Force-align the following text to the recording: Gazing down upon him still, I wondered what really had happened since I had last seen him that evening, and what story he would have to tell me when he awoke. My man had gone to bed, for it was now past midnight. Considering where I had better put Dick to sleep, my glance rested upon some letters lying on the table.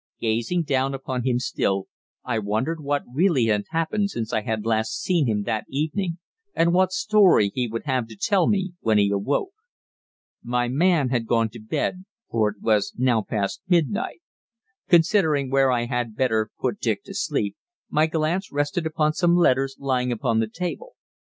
Gazing 0.19 0.63
down 0.63 0.95
upon 0.95 1.25
him 1.25 1.37
still, 1.37 1.85
I 2.23 2.39
wondered 2.39 2.81
what 2.83 3.03
really 3.13 3.45
had 3.45 3.65
happened 3.69 4.09
since 4.09 4.33
I 4.33 4.41
had 4.41 4.65
last 4.65 4.99
seen 4.99 5.27
him 5.27 5.43
that 5.43 5.65
evening, 5.69 6.17
and 6.55 6.73
what 6.73 6.91
story 6.91 7.51
he 7.53 7.67
would 7.67 7.83
have 7.83 8.07
to 8.07 8.15
tell 8.19 8.47
me 8.47 8.73
when 8.79 8.97
he 8.97 9.11
awoke. 9.11 9.51
My 10.43 10.67
man 10.69 11.09
had 11.09 11.27
gone 11.27 11.49
to 11.49 11.59
bed, 11.59 12.05
for 12.31 12.49
it 12.49 12.63
was 12.63 12.95
now 12.97 13.21
past 13.21 13.61
midnight. 13.67 14.21
Considering 14.89 15.51
where 15.51 15.71
I 15.71 15.85
had 15.85 16.15
better 16.15 16.49
put 16.59 16.79
Dick 16.79 17.03
to 17.03 17.13
sleep, 17.13 17.55
my 17.87 18.07
glance 18.07 18.51
rested 18.51 18.87
upon 18.87 19.13
some 19.13 19.35
letters 19.35 19.75
lying 19.77 20.11
on 20.13 20.39
the 20.39 20.47
table. 20.49 20.95